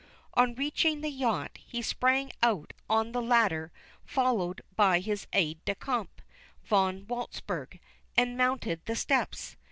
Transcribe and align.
On 0.33 0.55
reaching 0.55 1.01
the 1.01 1.11
yacht, 1.11 1.59
he 1.63 1.83
sprang 1.83 2.31
out 2.41 2.73
on 2.89 3.11
the 3.11 3.21
ladder, 3.21 3.71
followed 4.03 4.61
by 4.75 4.99
his 4.99 5.27
aide 5.31 5.63
de 5.63 5.75
camp, 5.75 6.23
Von 6.63 7.05
Walzburg, 7.05 7.77
and 8.17 8.35
mounted 8.35 8.81
the 8.87 8.95
steps. 8.95 9.57